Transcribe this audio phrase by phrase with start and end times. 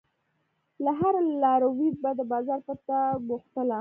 [0.83, 3.69] له هر لاروي به د بازار پته پوښتله.